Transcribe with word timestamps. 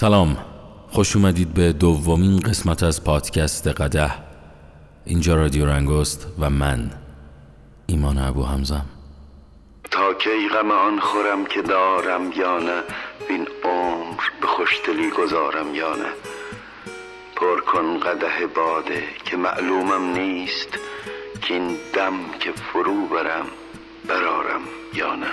سلام. 0.00 0.36
خوش 0.90 1.16
اومدید 1.16 1.54
به 1.54 1.72
دومین 1.72 2.40
قسمت 2.40 2.82
از 2.82 3.04
پادکست 3.04 3.68
قده 3.68 4.10
اینجا 5.04 5.34
رادیو 5.34 5.66
رنگست 5.66 6.26
و 6.40 6.50
من 6.50 6.90
ایمان 7.86 8.18
ابو 8.18 8.42
همزم 8.42 8.86
تا 9.90 10.14
کی 10.14 10.48
غم 10.52 10.70
آن 10.70 11.00
خورم 11.00 11.46
که 11.46 11.62
دارم 11.62 12.32
یا 12.32 12.58
نه 12.58 12.82
بین 13.28 13.48
عمر 13.64 14.22
به 14.40 14.46
خوشدلی 14.46 15.10
گذارم 15.10 15.74
یا 15.74 15.94
نه. 15.96 16.12
پر 17.36 17.60
کن 17.60 17.98
قده 17.98 18.46
باده 18.56 19.02
که 19.24 19.36
معلومم 19.36 20.12
نیست 20.12 20.78
که 21.42 21.54
این 21.54 21.76
دم 21.94 22.14
که 22.40 22.52
فرو 22.52 23.06
برم 23.06 23.46
برارم 24.08 24.60
یا 24.94 25.14
نه. 25.14 25.26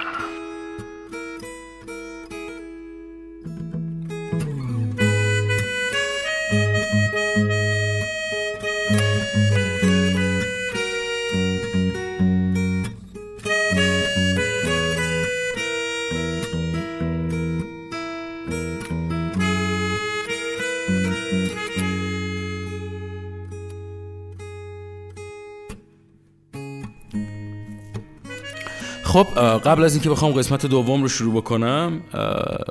خب 29.14 29.28
قبل 29.60 29.84
از 29.84 29.94
اینکه 29.94 30.10
بخوام 30.10 30.32
قسمت 30.32 30.66
دوم 30.66 31.02
رو 31.02 31.10
شروع 31.10 31.34
بکنم 31.34 32.02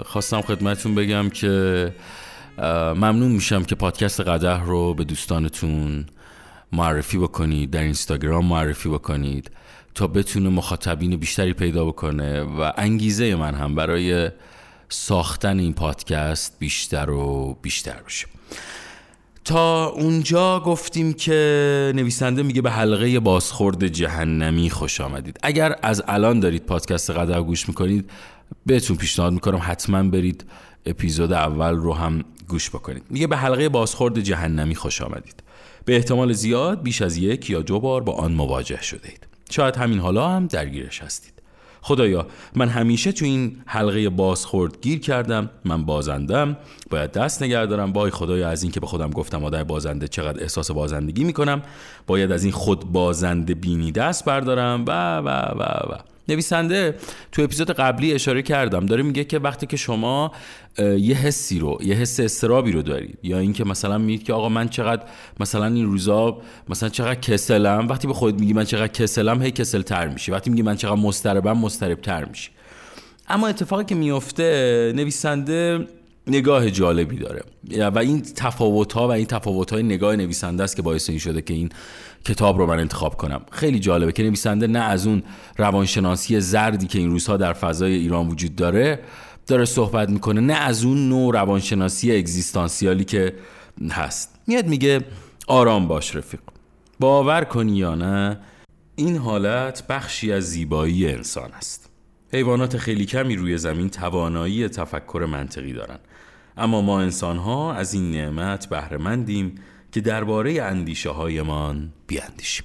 خواستم 0.05 0.41
خدمتتون 0.41 0.95
بگم 0.95 1.31
که 1.31 1.95
ممنون 2.95 3.33
میشم 3.33 3.65
که 3.65 3.75
پادکست 3.75 4.21
قده 4.21 4.61
رو 4.61 4.95
به 4.95 5.05
دوستانتون 5.05 6.07
معرفی 6.73 7.19
بکنید 7.19 7.71
در 7.71 7.83
اینستاگرام 7.83 8.47
معرفی 8.47 8.89
بکنید 8.89 9.51
تا 9.95 10.07
بتونه 10.07 10.49
مخاطبین 10.49 11.17
بیشتری 11.17 11.53
پیدا 11.53 11.85
بکنه 11.85 12.43
و 12.43 12.73
انگیزه 12.77 13.35
من 13.35 13.55
هم 13.55 13.75
برای 13.75 14.31
ساختن 14.89 15.59
این 15.59 15.73
پادکست 15.73 16.57
بیشتر 16.59 17.11
و 17.11 17.59
بیشتر 17.63 17.97
بشه. 18.07 18.27
تا 19.45 19.87
اونجا 19.87 20.61
گفتیم 20.61 21.13
که 21.13 21.93
نویسنده 21.95 22.43
میگه 22.43 22.63
به 22.63 22.71
حلقه 22.71 23.21
بازخورد 23.21 23.87
جهنمی 23.89 24.71
خوش 24.71 25.01
آمدید. 25.01 25.39
اگر 25.43 25.77
از 25.83 26.03
الان 26.09 26.41
دارید 26.41 26.67
پادکست 26.67 27.11
قدر 27.11 27.43
گوش 27.43 27.69
می‌کنید 27.69 28.11
بهتون 28.67 28.97
پیشنهاد 28.97 29.33
می‌کنم 29.33 29.61
حتما 29.63 30.03
برید 30.03 30.45
اپیزود 30.87 31.33
اول 31.33 31.75
رو 31.75 31.93
هم 31.93 32.25
گوش 32.49 32.71
بکنید. 32.71 33.03
میگه 33.11 33.27
به 33.27 33.37
حلقه 33.37 33.69
بازخورد 33.69 34.21
جهنمی 34.21 34.75
خوش 34.75 35.03
آمدید. 35.03 35.43
به 35.85 35.97
احتمال 35.97 36.33
زیاد 36.33 36.83
بیش 36.83 37.03
از 37.03 37.17
یک 37.17 37.51
یا 37.51 37.63
دو 37.63 37.81
بار 37.81 38.03
با 38.03 38.13
آن 38.13 38.33
مواجه 38.33 38.83
شده 38.83 39.09
اید 39.09 39.27
شاید 39.51 39.77
همین 39.77 39.99
حالا 39.99 40.29
هم 40.29 40.47
درگیرش 40.47 41.03
هستید. 41.03 41.42
خدایا 41.83 42.27
من 42.55 42.69
همیشه 42.69 43.13
تو 43.13 43.25
این 43.25 43.63
حلقه 43.67 44.09
بازخورد 44.09 44.81
گیر 44.81 45.01
کردم 45.01 45.51
من 45.65 45.85
بازندم 45.85 46.57
باید 46.91 47.13
دست 47.13 47.43
نگه 47.43 47.67
دارم. 47.67 47.93
وای 47.93 48.11
خدایا 48.11 48.49
از 48.49 48.63
این 48.63 48.73
که 48.73 48.81
به 48.81 48.87
خودم 48.87 49.11
گفتم 49.11 49.45
آدم 49.45 49.65
بازنده 49.65 50.09
چقدر 50.09 50.43
احساس 50.43 50.71
بازندگی 50.71 51.25
می‌کنم 51.25 51.63
باید 52.07 52.33
از 52.33 52.45
این 52.45 52.53
خود 52.53 52.93
بازنده 52.93 53.55
بینی 53.55 53.93
دست 53.93 54.25
بردارم. 54.25 54.85
و 54.87 55.19
و 55.19 55.29
و 55.29 55.63
و. 55.63 56.12
نویسنده 56.29 56.95
تو 57.33 57.43
اپیزود 57.43 57.71
قبلی 57.71 58.13
اشاره 58.13 58.43
کردم. 58.43 58.87
داره 58.87 59.03
میگه 59.03 59.25
که 59.25 59.39
وقتی 59.39 59.67
که 59.67 59.77
شما 59.77 60.33
یه 60.79 61.17
حسی 61.17 61.59
رو 61.59 61.79
یه 61.85 61.95
حس 61.95 62.21
استرابی 62.21 62.73
رو 62.73 62.83
دارید 62.83 63.19
یا 63.23 63.39
اینکه 63.39 63.65
مثلا 63.65 63.99
میگید 63.99 64.27
که 64.27 64.33
آقا 64.33 64.49
من 64.49 64.69
چقدر 64.69 65.03
مثلا 65.41 65.67
این 65.67 65.87
روزا 65.87 66.39
مثلا 66.69 66.89
چقدر 66.89 67.15
کسلم 67.15 67.89
وقتی 67.89 68.07
به 68.07 68.15
خودت 68.15 68.41
میگی 68.41 68.53
من 68.53 68.65
چقدر 68.65 68.89
کسلم 68.89 69.43
هی 69.43 69.51
کسل 69.51 69.83
تر 69.83 70.09
میشی. 70.09 70.33
وقتی 70.33 70.51
میگی 70.51 70.63
من 70.63 70.77
چقدر 70.77 70.95
مسترب 70.95 72.01
تر 72.01 72.25
میشی. 72.25 72.51
اما 73.29 73.49
اتفاقی 73.49 73.85
که 73.85 73.95
میفته 73.95 74.93
نویسنده 74.97 75.89
نگاه 76.27 76.71
جالبی 76.71 77.17
داره. 77.17 77.43
و 77.89 77.99
این 77.99 78.23
تفاوت 78.23 78.93
ها 78.93 79.09
و 79.09 79.11
این 79.11 79.27
تفاوت 79.27 79.73
های 79.73 79.83
نگاه 79.83 80.17
نویسنده 80.17 80.65
است 80.65 80.77
که 80.77 80.83
باعث 80.83 81.11
این 81.11 81.19
شده 81.19 81.43
که 81.43 81.55
این 81.55 81.69
کتاب 82.25 82.59
رو 82.59 82.67
من 82.67 82.79
انتخاب 82.81 83.17
کنم. 83.17 83.41
خیلی 83.51 83.79
جالبه 83.79 84.13
که 84.13 84.23
نویسنده 84.23 84.67
نه 84.67 84.79
از 84.79 85.07
اون 85.07 85.23
روانشناسی 85.57 86.41
زردی 86.41 86.87
که 86.87 86.99
این 86.99 87.11
روزها 87.11 87.37
در 87.37 87.53
فضای 87.53 87.95
ایران 87.95 88.29
وجود 88.29 88.57
داره 88.57 89.01
داره 89.47 89.65
صحبت 89.65 90.11
می‌کنه 90.11 90.41
نه 90.41 90.53
از 90.53 90.85
اون 90.85 91.09
نوع 91.09 91.35
روانشناسی 91.35 92.17
اگزیستانسیالی 92.17 93.05
که 93.05 93.35
هست. 93.91 94.31
میاد 94.47 94.67
میگه 94.67 95.01
آرام 95.47 95.89
باش 95.89 96.17
رفیق 96.17 96.41
باور 97.01 97.45
کنی 97.45 97.77
یا 97.77 97.95
نه 97.95 98.39
این 98.97 99.17
حالت 99.17 99.87
بخشی 99.87 100.33
از 100.33 100.45
زیبایی 100.45 101.09
انسان 101.13 101.53
است. 101.53 101.92
حیوانات 102.33 102.77
خیلی 102.77 103.07
کمی 103.07 103.37
روی 103.37 103.59
زمین 103.59 103.91
توانایی 103.91 104.69
تفکر 104.69 105.27
منطقی 105.31 105.73
دارند 105.73 106.01
اما 106.57 106.81
ما 106.81 107.01
انسان 107.01 107.37
ها 107.37 107.75
از 107.75 107.95
این 107.95 108.11
نعمت 108.13 108.69
بهرهمندیم 108.69 109.55
که 109.93 110.01
درباره 110.01 110.63
اندیشه 110.63 111.11
هایمان 111.11 111.93
بیاندیشیم. 112.07 112.65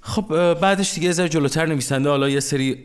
خب 0.00 0.54
بعدش 0.54 0.94
دیگه 0.94 1.12
ذره 1.12 1.28
جلوتر 1.28 1.66
نویسنده 1.66 2.08
حالا 2.08 2.28
یه 2.28 2.40
سری 2.40 2.82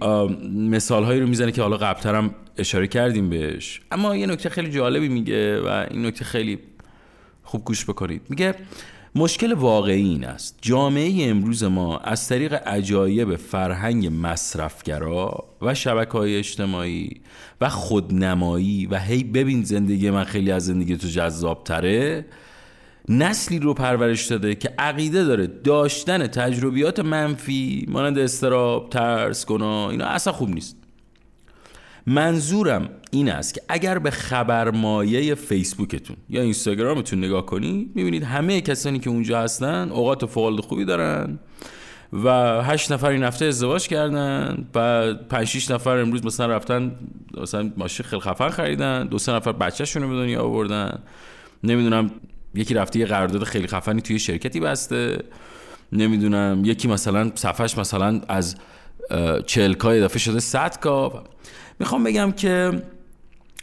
مثال 0.54 1.04
هایی 1.04 1.22
رو 1.22 1.28
می‌زنه 1.28 1.52
که 1.52 1.62
حالا 1.62 1.78
قبلتر 1.78 2.16
هم 2.16 2.36
اشاره 2.58 2.88
کردیم 2.88 3.30
بهش. 3.30 3.82
اما 3.92 4.16
یه 4.16 4.26
نکته 4.26 4.50
خیلی 4.50 4.72
جالبی 4.72 5.10
میگه 5.10 5.62
و 5.62 5.86
این 5.92 6.06
نکته 6.06 6.26
خیلی 6.26 6.60
خوب 7.44 7.66
گوش 7.66 7.86
بکنید. 7.86 8.22
میگه 8.30 8.56
مشکل 9.16 9.54
واقعی 9.54 10.10
این 10.10 10.26
است. 10.26 10.58
جامعه 10.62 11.30
امروز 11.30 11.64
ما 11.64 11.98
از 11.98 12.28
طریق 12.28 12.54
عجایب 12.54 13.36
فرهنگ 13.36 14.10
مصرفگرا 14.22 15.46
و 15.62 15.74
شبکه 15.74 16.12
های 16.12 16.36
اجتماعی 16.36 17.22
و 17.62 17.70
خودنمایی 17.70 18.86
و 18.86 19.00
هی 19.00 19.24
ببین 19.24 19.64
زندگی 19.64 20.10
من 20.10 20.24
خیلی 20.24 20.52
از 20.52 20.66
زندگی 20.66 20.98
تو 20.98 21.08
جذاب 21.08 21.64
تره 21.64 22.26
نسلی 23.10 23.60
رو 23.60 23.74
پرورش 23.74 24.26
داده 24.26 24.56
که 24.56 24.74
عقیده 24.80 25.24
داره 25.24 25.48
داشتن 25.48 26.28
تجربیات 26.28 27.00
منفی 27.00 27.86
مانند 27.88 28.20
استراب 28.20 28.90
ترس 28.90 29.46
گناه 29.46 29.90
اینا 29.90 30.06
اصلا 30.06 30.34
خوب 30.34 30.50
نیست. 30.50 30.87
منظورم 32.08 32.90
این 33.12 33.30
است 33.30 33.54
که 33.54 33.62
اگر 33.70 34.00
به 34.00 34.12
خبرمایه 34.12 35.36
فیسبوکتون 35.36 36.16
یا 36.30 36.42
اینستاگرامتون 36.42 37.20
نگاه 37.20 37.46
کنید 37.46 37.92
می‌بینید 37.96 38.24
همه 38.24 38.62
کسانی 38.62 39.00
که 39.00 39.10
اونجا 39.10 39.42
هستن 39.42 39.90
اوقات 39.92 40.26
فعال 40.26 40.62
خوبی 40.62 40.86
دارن 40.86 41.40
و 42.14 42.30
هشت 42.64 42.92
نفر 42.92 43.10
این 43.10 43.24
هفته 43.24 43.46
ازدواج 43.46 43.88
کردن 43.88 44.68
بعد 44.74 45.28
پنج 45.28 45.48
شیش 45.48 45.72
نفر 45.72 45.98
امروز 45.98 46.26
مثلا 46.26 46.46
رفتن 46.46 46.96
مثلا 47.42 47.72
ماشین 47.78 48.06
خیلی 48.06 48.22
خفن 48.22 48.50
خریدن 48.50 49.08
دو 49.08 49.18
سه 49.18 49.32
نفر 49.32 49.52
بچه‌شون 49.52 50.04
رو 50.04 50.10
به 50.10 50.16
دنیا 50.16 50.44
آوردن. 50.44 51.00
نمی‌دونم 51.64 52.12
یکی 52.56 52.74
رفته 52.74 53.00
یه 53.00 53.06
قرارداد 53.06 53.44
خیلی 53.44 53.68
خفنی 53.68 54.02
توی 54.02 54.20
شرکتی 54.20 54.60
بسته. 54.60 55.24
نمی‌دونم 55.92 56.62
یکی 56.66 56.88
مثلا 56.88 57.32
صفحش 57.36 57.78
مثلا 57.78 58.22
از 58.28 58.56
چهل 59.46 59.74
کا 59.74 59.92
اضافه 59.92 60.20
شده 60.20 60.40
100 60.40 60.78
کا 60.78 61.24
می‌خوام 61.80 62.04
بگم 62.04 62.32
که 62.32 62.82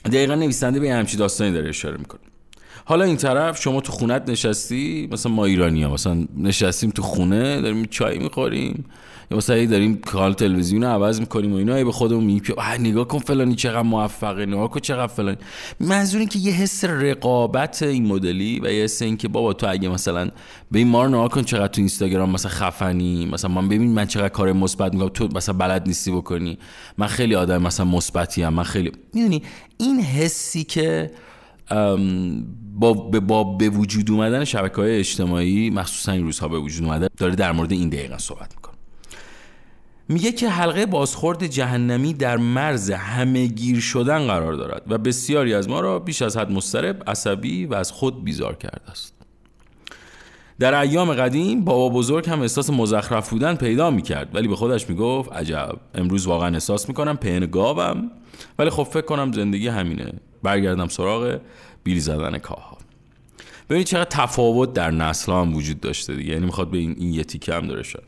دقیقا 0.05 0.34
نویسنده 0.34 0.81
به 0.81 0.93
همچی 0.93 1.16
داستانی 1.16 1.53
داره 1.53 1.69
اشاره 1.69 1.97
می‌کنه. 1.97 2.21
حالا 2.84 3.05
این 3.05 3.17
طرف 3.17 3.61
شما 3.62 3.81
تو 3.81 3.93
خونت 3.93 4.28
نشستی؟ 4.28 5.09
مثلا 5.12 5.33
ما 5.33 5.45
ایرانی 5.45 5.83
ها 5.83 5.93
مثلا 5.93 6.27
نشستیم 6.37 6.91
تو 6.91 7.03
خونه 7.03 7.61
داریم 7.61 7.84
چای 7.84 8.19
می‌خوریم. 8.19 8.84
یا 9.31 9.37
مثلا 9.37 9.65
داریم 9.65 9.97
کانال 9.97 10.33
تلویزیون 10.34 10.84
رو 10.84 10.89
عوض 10.89 11.21
می‌کنیم 11.21 11.53
و 11.53 11.56
اینا 11.56 11.84
به 11.84 11.93
خودمون 11.93 12.25
میگیم 12.25 12.55
نگاه 12.81 13.09
کن 13.09 13.19
فلانی 13.19 13.55
چقدر 13.55 13.83
موفقه 13.83 14.47
نگاه 14.47 14.71
کن 14.71 14.81
چقدر 14.81 15.06
فلانی. 15.06 15.37
منظور 15.81 16.19
این 16.19 16.28
که 16.28 16.39
یه 16.39 16.53
حس 16.53 16.84
رقابت 16.84 17.83
این 17.83 18.07
مدلی 18.07 18.60
و 18.60 18.72
یه 18.72 18.84
حس 18.84 19.03
این 19.03 19.16
که 19.16 19.28
بابا 19.28 19.53
تو 19.53 19.71
اگه 19.71 19.89
مثلا 19.89 20.30
به 20.71 20.78
این 20.78 20.89
مار 20.89 21.09
نگاه 21.09 21.28
کن 21.28 21.42
چقدر 21.42 21.66
تو 21.66 21.80
اینستاگرام 21.80 22.30
مثلا 22.30 22.51
خفنی 22.51 23.27
مثلا 23.27 23.51
من 23.51 23.69
ببین 23.69 23.91
من 23.91 24.07
چقدر 24.07 24.28
کار 24.28 24.53
مثبت 24.53 24.92
می‌کنم 24.92 25.09
تو 25.09 25.28
مثلا 25.34 25.54
بلد 25.54 25.87
نیستی 25.87 26.10
بکنی. 26.10 26.59
من 26.98 27.07
خیلی 27.07 27.34
آدم 27.34 27.63
مثلا 27.63 27.87
مثبتی 27.87 28.45
ام 28.45 28.54
من 28.54 28.63
خیلی. 28.63 28.92
می‌دونی؟ 29.15 29.42
این 29.78 30.01
حسی 30.01 30.65
که 30.65 31.10
با, 32.75 32.93
با 32.93 33.45
به 33.45 33.69
وجود 33.69 34.11
اومدن 34.11 34.45
شبکه 34.45 34.77
های 34.77 34.99
اجتماعی 34.99 35.71
مخصوصا 35.71 36.13
این 36.13 36.25
روزها 36.25 36.49
به 36.49 36.59
وجود 36.59 36.84
اومده 36.84 37.09
داره 37.16 37.34
در 37.34 37.53
مورد 37.53 37.72
این 37.72 37.89
دقیقا 37.89 38.19
صحبت 38.19 38.55
می‌کنه. 38.55 38.75
میگه 40.09 40.33
که 40.33 40.49
حلقه 40.49 40.87
بازخورد 40.87 41.47
جهنمی 41.47 42.15
در 42.15 42.37
مرز 42.37 42.91
همه 42.91 43.47
گیر 43.47 43.81
شدن 43.81 44.27
قرار 44.27 44.55
دارد 44.55 44.83
و 44.89 44.99
بسیاری 44.99 45.55
از 45.55 45.69
ما 45.69 45.81
را 45.81 45.99
بیش 45.99 46.22
از 46.22 46.37
حد 46.37 46.51
مسترب، 46.51 47.03
عصبی 47.07 47.66
و 47.66 47.75
از 47.75 47.93
خود 47.93 48.25
بیزار 48.25 48.55
کرده 48.55 48.91
است. 48.91 49.15
در 50.59 50.81
ایام 50.81 51.15
قدیم 51.15 51.65
بابا 51.65 51.89
بزرگ 51.89 52.31
هم 52.31 52.41
احساس 52.41 52.71
مزخرف 52.71 53.31
بودن 53.31 53.55
پیدا 53.55 53.91
می‌کرد 53.91 54.34
ولی 54.34 54.49
به 54.49 54.57
خودش 54.57 54.89
می‌گفت 54.89 55.33
عجب 55.33 55.77
امروز 55.95 56.27
واقعا 56.27 56.55
احساس 56.55 56.89
می‌کنم 56.89 57.16
پهن 57.16 57.47
گاوم 57.47 58.11
ولی 58.59 58.71
خب 58.71 58.83
فکر 58.83 59.07
کنم 59.07 59.33
زندگی 59.33 59.69
همینه. 59.69 60.13
برگردم 60.44 60.88
سراغ 60.88 61.38
بیل 61.84 61.98
زدن 61.98 62.38
کاها. 62.38 62.78
ببینید 63.70 63.86
چقدر 63.86 64.08
تفاوت 64.10 64.72
در 64.72 64.91
نسل 64.91 65.32
هم 65.32 65.54
وجود 65.54 65.80
داشته 65.80 66.16
دیگه. 66.16 66.32
یعنی 66.32 66.46
می‌خواد 66.46 66.70
به 66.70 66.78
این, 66.78 66.96
این 66.98 67.12
یه 67.12 67.24
هم 67.48 67.66
داره 67.66 67.82
شد 67.82 68.02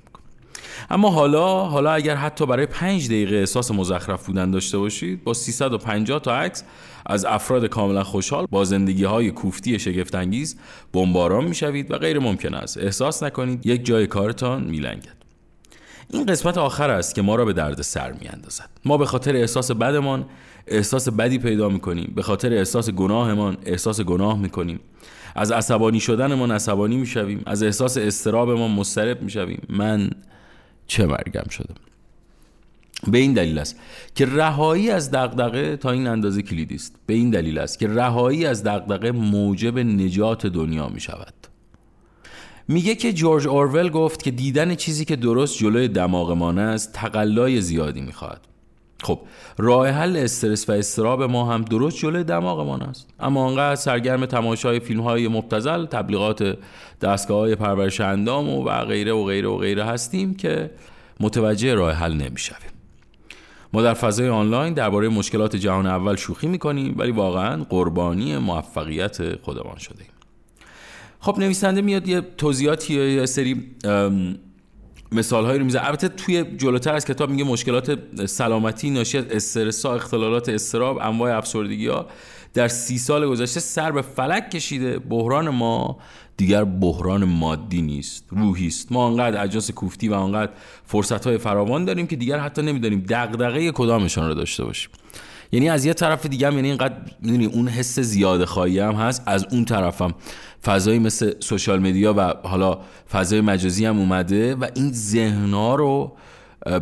اما 0.90 1.10
حالا 1.10 1.64
حالا 1.64 1.92
اگر 1.92 2.14
حتی 2.14 2.46
برای 2.46 2.66
پنج 2.66 3.06
دقیقه 3.06 3.36
احساس 3.36 3.70
مزخرف 3.70 4.26
بودن 4.26 4.50
داشته 4.50 4.78
باشید 4.78 5.24
با 5.24 5.34
350 5.34 6.20
تا 6.20 6.36
عکس 6.36 6.64
از 7.06 7.24
افراد 7.24 7.66
کاملا 7.66 8.04
خوشحال 8.04 8.46
با 8.50 8.64
زندگی 8.64 9.04
های 9.04 9.30
کوفتی 9.30 9.78
شگفتانگیز 9.78 10.56
بمباران 10.92 11.44
می‌شوید 11.44 11.90
و 11.90 11.98
غیر 11.98 12.18
ممکن 12.18 12.54
است. 12.54 12.78
احساس 12.78 13.22
نکنید 13.22 13.66
یک 13.66 13.84
جای 13.84 14.06
کارتان 14.06 14.64
میلنگد. 14.64 15.25
این 16.10 16.26
قسمت 16.26 16.58
آخر 16.58 16.90
است 16.90 17.14
که 17.14 17.22
ما 17.22 17.34
را 17.34 17.44
به 17.44 17.52
درد 17.52 17.82
سر 17.82 18.12
می 18.12 18.28
اندازد. 18.28 18.68
ما 18.84 18.96
به 18.96 19.06
خاطر 19.06 19.36
احساس 19.36 19.70
بدمان 19.70 20.26
احساس 20.66 21.08
بدی 21.08 21.38
پیدا 21.38 21.68
می 21.68 21.80
کنیم 21.80 22.12
به 22.16 22.22
خاطر 22.22 22.52
احساس 22.52 22.90
گناهمان 22.90 23.56
احساس 23.66 24.00
گناه 24.00 24.38
می 24.38 24.50
کنیم 24.50 24.80
از 25.34 25.52
عصبانی 25.52 26.00
شدنمان 26.00 26.50
عصبانی 26.50 26.96
می 26.96 27.06
شویم 27.06 27.42
از 27.46 27.62
احساس 27.62 27.96
استرابمان 27.96 28.70
مسترب 28.70 29.22
می 29.22 29.30
شویم 29.30 29.62
من 29.68 30.10
چه 30.86 31.06
مرگم 31.06 31.48
شدم؟ 31.50 31.74
به 33.08 33.18
این 33.18 33.32
دلیل 33.32 33.58
است 33.58 33.76
که 34.14 34.26
رهایی 34.26 34.90
از 34.90 35.10
دغدغه 35.10 35.76
تا 35.76 35.90
این 35.90 36.06
اندازه 36.06 36.42
کلیدی 36.42 36.74
است. 36.74 36.94
به 37.06 37.14
این 37.14 37.30
دلیل 37.30 37.58
است 37.58 37.78
که 37.78 37.88
رهایی 37.88 38.46
از 38.46 38.64
دغدغه 38.64 39.12
موجب 39.12 39.78
نجات 39.78 40.46
دنیا 40.46 40.88
می 40.88 41.00
شود 41.00 41.34
میگه 42.68 42.94
که 42.94 43.12
جورج 43.12 43.46
اورول 43.46 43.88
گفت 43.88 44.22
که 44.22 44.30
دیدن 44.30 44.74
چیزی 44.74 45.04
که 45.04 45.16
درست 45.16 45.58
جلوی 45.58 45.88
دماغمان 45.88 46.58
است 46.58 46.92
تقلای 46.92 47.60
زیادی 47.60 48.00
می‌خواهد 48.00 48.40
خب 49.02 49.20
راه 49.58 49.88
حل 49.88 50.16
استرس 50.16 50.68
و 50.68 50.72
استراب 50.72 51.22
ما 51.22 51.52
هم 51.52 51.62
درست 51.62 51.98
جلوی 51.98 52.24
دماغمان 52.24 52.82
است. 52.82 53.08
اما 53.20 53.48
انقدر 53.48 53.74
سرگرم 53.74 54.26
تماشای 54.26 54.80
فیلم 54.80 55.00
های 55.00 55.28
مبتزل 55.28 55.86
تبلیغات 55.86 56.58
دستگاه 57.00 57.38
های 57.38 57.54
پرورش 57.54 58.00
اندام 58.00 58.48
و, 58.48 58.64
و 58.64 58.84
غیره 58.84 59.12
و 59.12 59.24
غیره 59.24 59.48
و 59.48 59.56
غیره 59.56 59.84
هستیم 59.84 60.34
که 60.34 60.70
متوجه 61.20 61.74
راه 61.74 61.92
حل 61.92 62.12
نمی‌شویم. 62.12 62.70
ما 63.72 63.82
در 63.82 63.94
فضای 63.94 64.28
آنلاین 64.28 64.74
درباره 64.74 65.08
مشکلات 65.08 65.56
جهان 65.56 65.86
اول 65.86 66.16
شوخی 66.16 66.46
می‌کنیم 66.46 66.94
ولی 66.98 67.12
واقعا 67.12 67.64
قربانی 67.64 68.38
موفقیت 68.38 69.42
خودمان 69.42 69.78
شدیم 69.78 70.06
خب 71.26 71.38
نویسنده 71.38 71.82
میاد 71.82 72.08
یه 72.08 72.20
توضیحاتی 72.20 72.94
یا 72.94 73.08
یه 73.08 73.26
سری 73.26 73.66
مثال 75.12 75.44
هایی 75.44 75.58
رو 75.58 75.64
میزه 75.64 75.84
البته 75.84 76.08
توی 76.08 76.44
جلوتر 76.44 76.94
از 76.94 77.04
کتاب 77.04 77.30
میگه 77.30 77.44
مشکلات 77.44 77.98
سلامتی 78.26 78.90
ناشی 78.90 79.18
از 79.18 79.24
استرس 79.30 79.86
اختلالات 79.86 80.48
استراب 80.48 80.98
انواع 80.98 81.36
افسردگی 81.36 81.86
ها 81.86 82.06
در 82.54 82.68
سی 82.68 82.98
سال 82.98 83.28
گذشته 83.28 83.60
سر 83.60 83.92
به 83.92 84.02
فلک 84.02 84.50
کشیده. 84.50 84.98
بحران 84.98 85.48
ما 85.48 85.98
دیگر 86.36 86.64
بحران 86.64 87.24
مادی 87.24 87.82
نیست 87.82 88.24
روحی 88.30 88.66
است. 88.66 88.92
ما 88.92 89.08
انقدر 89.08 89.44
اجاس 89.44 89.70
کوفتی 89.70 90.08
و 90.08 90.14
انقدر 90.14 90.52
فرصت 90.84 91.26
های 91.26 91.38
فراوان 91.38 91.84
داریم 91.84 92.06
که 92.06 92.16
دیگر 92.16 92.38
حتی 92.38 92.62
نمی‌دانیم 92.62 93.04
دغدغه 93.08 93.72
کدامشان 93.72 94.28
رو 94.28 94.34
داشته 94.34 94.64
باشیم. 94.64 94.90
یعنی 95.52 95.68
از 95.68 95.84
یه 95.84 95.94
طرف 95.94 96.26
دیگه 96.26 96.46
هم 96.46 96.54
یعنی 96.54 96.68
اینقدر 96.68 96.94
می‌دونی 97.20 97.46
اون 97.46 97.68
حس 97.68 97.98
زیاده 97.98 98.46
خواهی 98.46 98.78
هم 98.78 98.94
هست 98.94 99.22
از 99.26 99.46
اون 99.50 99.64
طرفم. 99.64 100.14
فضایی 100.64 100.98
مثل 100.98 101.32
سوشال 101.40 101.78
مدیا 101.78 102.14
و 102.16 102.48
حالا 102.48 102.78
فضای 103.12 103.40
مجازی 103.40 103.86
هم 103.86 103.98
اومده 103.98 104.54
و 104.54 104.66
این 104.74 104.92
ذهنها 104.92 105.74
رو 105.74 106.16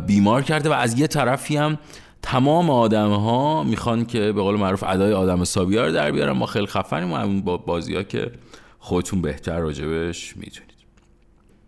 بیمار 0.07 0.41
کرده 0.41 0.69
و 0.69 0.73
از 0.73 0.99
یه 0.99 1.07
طرفی 1.07 1.57
هم 1.57 1.77
تمام 2.21 2.69
آدم 2.69 3.09
ها 3.09 3.63
می‌خوان 3.63 4.05
که 4.05 4.19
به 4.19 4.41
قول 4.41 4.55
معروف 4.55 4.83
ادای 4.87 5.13
آدم 5.13 5.43
سابیه 5.43 5.81
رو 5.81 5.91
در 5.91 6.11
بیارن. 6.11 6.31
ما 6.31 6.45
خیلی 6.45 6.65
خفنیم 6.65 7.11
و 7.11 7.15
اون 7.15 7.41
بازی 7.41 7.95
ها 7.95 8.03
که 8.03 8.31
خودتون 8.79 9.21
بهتر 9.21 9.59
راجبش 9.59 10.37
می‌تونید. 10.37 10.75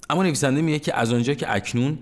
اما 0.10 0.24
نویسنده 0.24 0.62
میگه 0.62 0.80
که 0.80 0.98
از 0.98 1.14
آنجا 1.14 1.34
که 1.34 1.56
اکنون 1.56 1.98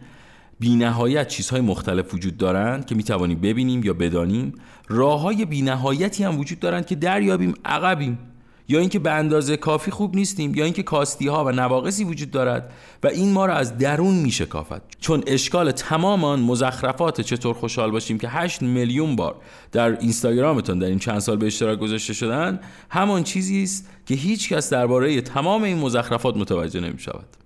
بی 0.60 0.76
نهایت 0.76 1.28
چیزهای 1.28 1.62
مختلف 1.62 2.14
وجود 2.14 2.38
دارند 2.38 2.86
که 2.86 2.96
می‌توانیم 2.96 3.40
ببینیم 3.40 3.84
یا 3.84 3.94
بدانیم. 3.94 4.54
راه 4.88 5.22
های 5.22 5.46
بی 5.46 5.62
نهایتی 5.62 6.24
هم 6.24 6.40
وجود 6.40 6.60
دارند 6.60 6.86
که 6.86 6.96
دریابیم 6.96 7.54
عقبیم. 7.66 8.20
یا 8.68 8.80
اینکه 8.80 9.00
به 9.00 9.12
اندازه 9.12 9.58
کافی 9.58 9.92
خوب 9.92 10.16
نیستیم 10.16 10.56
یا 10.56 10.64
اینکه 10.64 10.84
کاستی 10.84 11.28
ها 11.28 11.46
و 11.46 11.52
نواقصی 11.52 12.04
وجود 12.04 12.32
دارد 12.32 12.74
و 13.04 13.08
این 13.08 13.32
ما 13.32 13.46
را 13.46 13.54
از 13.54 13.78
درون 13.78 14.16
میشکافد. 14.16 14.82
چون 15.00 15.24
اشکال 15.28 15.72
تمام 15.72 16.24
آن 16.24 16.40
مزخرفات 16.40 17.22
چطور 17.22 17.54
خوشحال 17.54 17.92
باشیم 17.92 18.18
که 18.18 18.30
8 18.30 18.62
میلیون 18.62 19.16
بار 19.16 19.36
در 19.72 20.00
اینستاگرامتون 20.00 20.80
در 20.80 20.88
این 20.88 21.00
چند 21.00 21.20
سال 21.20 21.38
به 21.38 21.46
اشتراک 21.46 21.80
گذاشته 21.80 22.14
شدن 22.14 22.60
همان 22.90 23.24
چیزی 23.24 23.64
است 23.64 23.90
که 24.06 24.16
هیچ 24.16 24.50
کس 24.50 24.70
درباره 24.70 25.22
تمام 25.22 25.64
این 25.64 25.78
مزخرفات 25.78 26.38
متوجه 26.38 26.80
نمی 26.80 27.00
شود 27.00 27.45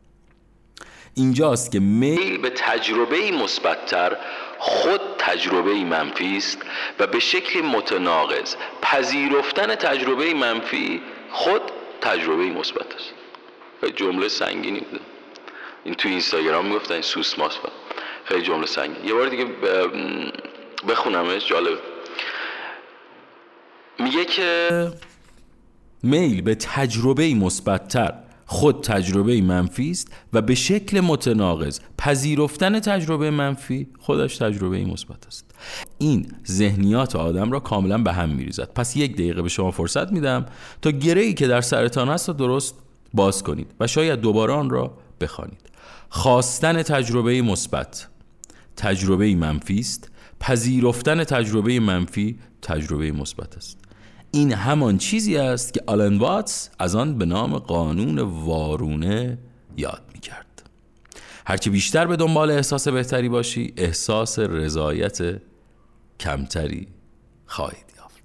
اینجاست 1.20 1.72
که 1.72 1.80
میل 1.80 2.38
به 2.38 2.50
تجربه 2.50 3.32
مثبتتر 3.32 4.18
خود 4.60 5.02
تجربه 5.18 5.74
منفی 5.74 6.38
است 6.38 6.58
و 7.00 7.08
به 7.08 7.20
شکل 7.20 7.62
متناقض. 7.62 8.56
پذیرفتن 8.82 9.76
تجربه 9.76 10.34
منفی 10.34 11.02
خود 11.32 11.62
تجربه 12.02 12.44
مثبت 12.44 12.96
است. 12.96 13.14
خیلی 13.82 13.94
جمله 13.94 14.28
سنگینی 14.28 14.80
بود 14.80 15.02
این 15.84 15.94
تو 15.94 16.10
اینستاگرام 16.10 16.66
می‌گفتن 16.66 17.02
سوس 17.02 17.40
ماست. 17.40 17.60
خیلی 18.26 18.42
جمله 18.42 18.68
سنگین. 18.68 19.06
یه 19.06 19.14
بار 19.14 19.28
دیگه 19.28 19.46
بخونمش. 20.88 21.48
جالب 21.48 21.80
میگه 24.00 24.26
که 24.26 24.70
میل 26.04 26.42
به 26.42 26.56
تجربه 26.56 27.34
مثبتتر. 27.34 28.14
خود 28.52 28.84
تجربه 28.84 29.42
منفی 29.42 29.92
است 29.92 30.08
و 30.34 30.42
به 30.42 30.56
شکل 30.56 31.00
متناقض 31.00 31.80
پذیرفتن 31.98 32.80
تجربه 32.80 33.32
منفی 33.32 33.88
خودش 34.00 34.38
تجربه 34.38 34.86
مثبت 34.86 35.28
است. 35.28 35.46
این 35.98 36.32
ذهنیات 36.48 37.16
آدم 37.16 37.52
را 37.52 37.60
کاملا 37.60 37.98
به 37.98 38.14
هم 38.14 38.30
میریزد. 38.30 38.70
پس 38.76 38.96
یک 38.96 39.14
دقیقه 39.14 39.42
به 39.42 39.50
شما 39.50 39.72
فرصت 39.72 40.12
میدم 40.12 40.46
تا 40.82 40.92
گره 40.92 41.22
ای 41.22 41.34
که 41.34 41.48
در 41.48 41.62
سرتان 41.62 42.08
را 42.08 42.34
درست 42.34 42.76
باز 43.14 43.44
کنید 43.44 43.68
و 43.80 43.88
شاید 43.88 44.22
دوباره 44.22 44.54
آن 44.54 44.70
را 44.70 44.98
بخوانید. 45.22 45.70
خواستن 46.10 46.84
تجربه 46.84 47.42
مثبت 47.42 48.08
تجربه 48.78 49.36
منفی 49.36 49.80
است. 49.80 50.12
پذیرفتن 50.40 51.24
تجربه 51.24 51.80
منفی 51.80 52.40
تجربه 52.62 53.12
مثبت 53.12 53.58
است. 53.58 53.78
این 54.32 54.52
همان 54.54 54.98
چیزی 54.98 55.38
است 55.38 55.74
که 55.74 55.84
آلن 55.88 56.18
واتس 56.18 56.70
از 56.80 56.96
آن 56.96 57.18
به 57.18 57.26
نام 57.26 57.58
قانون 57.58 58.20
وارونه 58.20 59.38
یاد 59.78 60.02
می 60.14 60.20
کرد 60.20 60.70
هرچه 61.46 61.70
بیشتر 61.70 62.08
به 62.08 62.16
دنبال 62.16 62.52
احساس 62.52 62.88
بهتری 62.88 63.30
باشی 63.30 63.74
احساس 63.78 64.40
رضایت 64.40 65.42
کمتری 66.20 66.88
خواهید 67.46 67.86
یافت. 67.98 68.24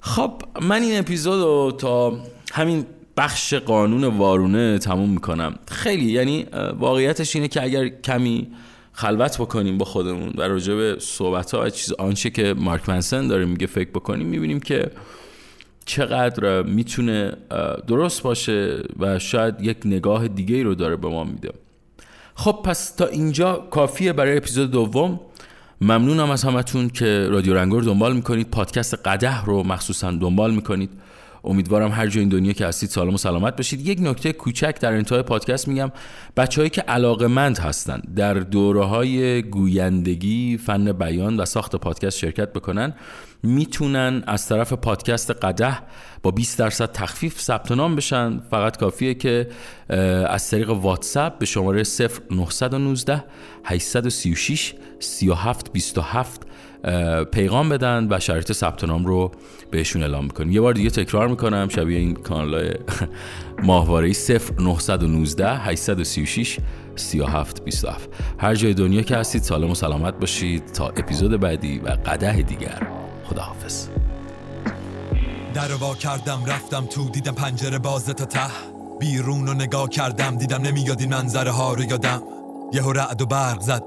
خب 0.00 0.42
من 0.62 0.82
این 0.82 0.98
اپیزود 0.98 1.42
رو 1.42 1.72
تا 1.78 2.18
همین 2.52 2.86
بخش 3.16 3.54
قانون 3.54 4.04
وارونه 4.04 4.78
تموم 4.78 5.10
می‌کنم. 5.10 5.58
خیلی 5.68 6.12
یعنی 6.12 6.46
واقعیتش 6.78 7.36
اینه 7.36 7.48
که 7.48 7.62
اگر 7.62 7.88
کمی 7.88 8.52
خلوت 8.96 9.38
بکنیم 9.38 9.78
با 9.78 9.84
خودمون 9.84 10.32
و 10.36 10.42
راجع 10.42 10.74
به 10.74 10.96
صحبت 11.00 11.54
ها 11.54 11.70
چیز 11.70 11.92
آنچه 11.92 12.30
که 12.30 12.54
مارک 12.58 12.88
منسن 12.88 13.28
داره 13.28 13.44
میگه 13.44 13.66
فکر 13.66 13.90
بکنیم 13.90 14.26
می‌بینیم 14.26 14.60
که 14.60 14.90
چقدر 15.84 16.62
می‌تونه 16.62 17.32
درست 17.86 18.22
باشه 18.22 18.82
و 18.98 19.18
شاید 19.18 19.54
یک 19.60 19.76
نگاه 19.84 20.28
دیگه 20.28 20.62
رو 20.62 20.74
داره 20.74 20.96
به 20.96 21.08
ما 21.08 21.24
میده. 21.24 21.52
خب 22.34 22.60
پس 22.64 22.90
تا 22.90 23.06
اینجا 23.06 23.54
کافیه 23.70 24.12
برای 24.12 24.36
اپیزود 24.36 24.70
دوم. 24.70 25.20
ممنونم 25.80 26.30
از 26.30 26.42
همتون 26.42 26.88
که 26.88 27.28
رادیو 27.30 27.54
رنگور 27.54 27.82
دنبال 27.82 28.16
می‌کنید. 28.16 28.50
پادکست 28.50 28.94
قده 28.94 29.44
رو 29.44 29.62
مخصوصا 29.62 30.10
دنبال 30.10 30.54
می‌کنید. 30.54 30.90
امیدوارم 31.44 31.90
هر 31.90 32.06
جای 32.06 32.20
این 32.20 32.28
دنیا 32.28 32.52
که 32.52 32.66
هستید 32.66 32.88
سالم 32.88 33.14
و 33.14 33.16
سلامت 33.16 33.56
باشید. 33.56 33.88
یک 33.88 33.98
نکته 34.02 34.32
کوچک 34.32 34.76
در 34.80 34.92
انتهای 34.92 35.22
پادکست 35.22 35.68
میگم. 35.68 35.92
بچههایی 36.36 36.70
که 36.70 36.80
علاقمند 36.80 37.58
هستند 37.58 38.14
در 38.16 38.34
دوره 38.34 38.84
های 38.84 39.42
گویندگی 39.42 40.58
فن 40.58 40.92
بیان 40.92 41.40
و 41.40 41.44
ساخت 41.44 41.76
پادکست 41.76 42.18
شرکت 42.18 42.52
بکنن 42.52 42.94
می‌تونن 43.42 44.24
از 44.26 44.48
طرف 44.48 44.72
پادکست 44.72 45.30
قده 45.30 45.78
با 46.22 46.30
20 46.30 46.58
درصد 46.58 46.92
تخفیف 46.92 47.40
ثبت 47.40 47.72
نام 47.72 47.96
بشن. 47.96 48.40
فقط 48.50 48.76
کافیه 48.76 49.14
که 49.14 49.48
از 50.28 50.50
طریق 50.50 50.70
واتساپ 50.70 51.38
به 51.38 51.46
شماره 51.46 51.82
0919 52.30 53.24
836 53.64 54.74
3727 55.00 56.46
پیغام 57.32 57.68
بدن 57.68 58.06
و 58.10 58.20
شرایط 58.20 58.52
ثبت 58.52 58.84
نام 58.84 59.06
رو 59.06 59.30
بهشون 59.70 60.02
اعلام 60.02 60.24
می‌کنیم. 60.24 60.52
یه 60.52 60.60
بار 60.60 60.72
دیگه 60.72 60.90
تکرار 60.90 61.28
می‌کنم 61.28 61.68
شبیه 61.68 61.98
این 61.98 62.14
کانال 62.14 62.74
ماهواره 63.62 64.12
0919 64.58 65.56
836 65.56 66.58
37 66.96 67.64
27 67.64 68.08
هر 68.38 68.54
جای 68.54 68.74
دنیا 68.74 69.02
که 69.02 69.16
هستید 69.16 69.42
سالم 69.42 69.70
و 69.70 69.74
سلامت 69.74 70.14
باشید 70.20 70.72
تا 70.72 70.88
اپیزود 70.88 71.40
بعدی 71.40 71.78
و 71.78 71.88
قده 71.88 72.42
دیگر. 72.42 72.86
خداحافظ. 73.24 73.88
در 75.54 75.74
وا 75.80 75.94
کردم 75.94 76.44
رفتم 76.46 76.86
تو 76.86 77.10
دیدم 77.10 77.32
پنجره 77.32 77.78
بازه 77.78 78.12
تا 78.12 78.24
ته. 78.24 78.40
بیرون 79.00 79.46
رو 79.46 79.54
نگاه 79.54 79.88
کردم 79.88 80.36
دیدم 80.36 80.62
نمیاد 80.62 81.00
این 81.00 81.10
منظره 81.10 81.50
ها 81.50 81.74
رو 81.74 81.82
یادم. 81.82 82.22
یهو 82.72 82.92
رعد 82.92 83.22
و 83.22 83.26
برق 83.26 83.60
زد. 83.60 83.82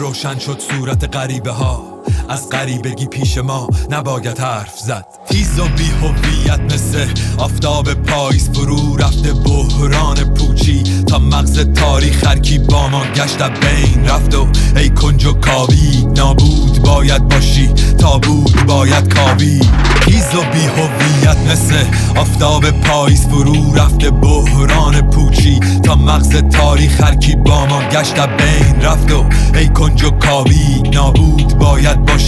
روشن 0.00 0.38
شد 0.38 0.58
صورت 0.58 1.16
غریبه 1.16 1.50
ها 1.50 1.89
از 2.30 2.48
غریبگی 2.48 3.06
پیش 3.06 3.38
ما 3.38 3.68
نباید 3.90 4.38
حرف 4.38 4.78
زد. 4.78 5.06
تیز 5.28 5.58
و 5.58 5.64
بی 5.64 5.90
هویت 6.02 6.60
مثل 6.60 7.06
آفتاب 7.38 7.94
پاییز 7.94 8.50
فرو 8.50 8.96
رفته 8.96 9.32
بحران 9.32 10.34
پوچی. 10.34 10.82
تا 11.06 11.18
مغز 11.18 11.58
تاریخ 11.58 12.26
هرکی 12.26 12.58
با 12.58 12.88
ما 12.88 13.04
گشت 13.16 13.42
بین 13.42 14.08
رفت 14.08 14.34
و 14.34 14.48
ای 14.76 14.90
کنج 14.90 15.24
و 15.24 15.32
کاوی 15.32 16.06
نابود 16.16 16.82
باید 16.82 17.28
باشی 17.28 17.68
تا 17.98 18.18
بود 18.18 18.66
باید 18.66 19.14
کاوی. 19.14 19.60
تیز 20.04 20.34
و 20.34 20.40
بی 20.52 20.66
هویت 20.66 21.36
مثل 21.52 21.84
آفتاب 22.16 22.70
پاییز 22.70 23.26
فرو 23.26 23.74
رفته 23.74 24.10
بحران 24.10 25.10
پوچی. 25.10 25.60
تا 25.84 25.94
مغز 25.94 26.36
تاریخ 26.36 27.00
هرکی 27.00 27.36
با 27.36 27.66
ما 27.66 27.82
گشت 27.82 28.20
بین 28.20 28.82
رفت 28.82 29.12
و 29.12 29.24
ای 29.54 29.68
کنج 29.68 30.04
و 30.04 30.10
کاوی 30.10 30.82
نابود 30.92 31.58
باید 31.58 32.04
باشی. 32.04 32.19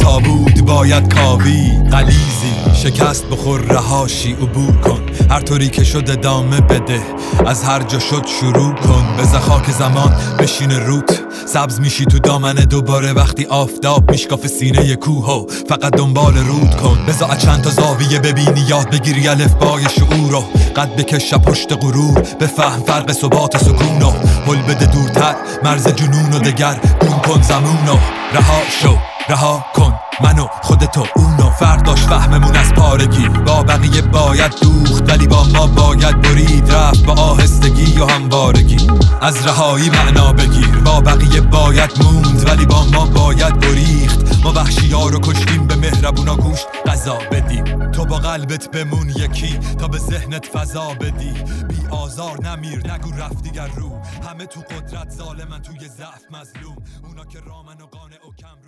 تا 0.00 0.18
بود 0.18 0.60
باید 0.66 1.14
کاوی. 1.14 1.70
قلیزی 1.90 2.54
شکست 2.74 3.24
بخور 3.24 3.60
رهاشی 3.60 4.32
عبور 4.32 4.76
کن. 4.76 5.00
هر 5.30 5.40
طوری 5.40 5.68
که 5.68 5.84
شد 5.84 6.10
ادامه 6.10 6.60
بده 6.60 7.02
از 7.46 7.64
هر 7.64 7.82
جا 7.82 7.98
شد 7.98 8.26
شروع 8.40 8.74
کن. 8.74 9.16
به 9.16 9.38
خاک 9.38 9.70
زمان 9.70 10.16
بشین 10.38 10.70
روت 10.70 11.20
سبز 11.46 11.80
میشی 11.80 12.04
تو 12.04 12.18
دامنه 12.18 12.64
دوباره 12.66 13.12
وقتی 13.12 13.44
آفتاب 13.44 14.10
میشکاف 14.10 14.46
سینه 14.46 14.96
کوه 14.96 15.46
فقط 15.68 15.96
دنبال 15.96 16.36
رود 16.36 16.76
کن. 16.76 16.98
بزا 17.08 17.36
چند 17.36 17.62
تا 17.62 17.70
زاویه 17.70 18.18
ببینی 18.18 18.60
یاد 18.68 18.90
بگیری 18.90 19.28
الفبای 19.28 19.84
شعور 19.96 20.30
رو 20.30 20.44
قد 20.76 20.96
بکش 20.96 21.34
پشت 21.34 21.72
غرور. 21.72 22.20
بفهم 22.40 22.82
فرق 22.86 23.12
ثبات 23.12 23.64
سکون 23.64 24.02
و 24.02 24.10
هل 24.46 24.62
بده 24.62 24.86
دورتر. 24.86 25.34
مرز 25.64 25.88
جنون 25.88 26.32
و 26.32 26.38
دگر 26.38 26.80
گون 27.00 27.18
کن 27.18 27.42
زمون 27.42 27.88
و 27.88 27.96
رها 28.34 28.60
شو. 28.82 29.13
رها 29.28 29.64
کن 29.74 29.94
منو 30.20 30.46
خودتو 30.62 31.06
اونو 31.16 31.50
فرق 31.50 31.82
داشت 31.82 32.08
فهممون 32.08 32.56
از 32.56 32.74
پارگی. 32.74 33.28
با 33.28 33.62
بقیه 33.62 34.02
باید 34.02 34.54
دوخت 34.62 35.10
ولی 35.10 35.26
با 35.26 35.44
ما 35.44 35.66
باید 35.66 36.20
برید. 36.20 36.72
رفت 36.72 37.04
با 37.04 37.12
آهستگی 37.12 38.00
و 38.00 38.06
هموارگی. 38.06 38.88
از 39.20 39.46
رهایی 39.46 39.90
معنا 39.90 40.32
بگیر. 40.32 40.76
با 40.84 41.00
بقیه 41.00 41.40
باید 41.40 41.90
موند 42.02 42.48
ولی 42.48 42.66
با 42.66 42.84
ما 42.84 43.06
باید 43.06 43.60
بریخت. 43.60 44.44
ما 44.44 44.52
وحشی 44.52 44.92
ها 44.92 45.08
رو 45.08 45.20
کشتیم 45.20 45.66
به 45.66 45.76
مهربونا 45.76 46.36
گوش 46.36 46.60
قضا 46.86 47.18
بدیم 47.32 47.90
تو 47.90 48.04
با 48.04 48.16
قلبت 48.16 48.70
بمون 48.70 49.08
یکی 49.08 49.58
تا 49.78 49.88
به 49.88 49.98
ذهنت 49.98 50.46
فضا 50.46 50.94
بدی. 50.94 51.32
بی 51.68 51.86
آزار 51.90 52.46
نمیر 52.46 52.92
نگو 52.92 53.10
رفت 53.10 53.42
دیگر 53.42 53.68
رو. 53.76 54.02
همه 54.30 54.46
تو 54.46 54.60
قدرت 54.60 55.10
ظالمن 55.10 55.62
توی 55.62 55.88
ضعف 55.88 56.24
مظلوم. 56.30 56.76
اونا 57.04 57.24
که 57.24 57.38
رامن 57.40 57.80
و 57.80 57.86
قانع 57.86 58.16
و 58.16 58.32
کم. 58.40 58.63